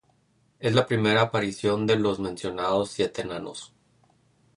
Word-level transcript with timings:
Es 0.59 0.73
la 0.73 0.87
primera 0.87 1.21
aparición 1.21 1.85
de 1.85 1.95
los 1.95 2.17
mencionados 2.19 2.89
siete 2.89 3.21
enanos. 3.21 3.71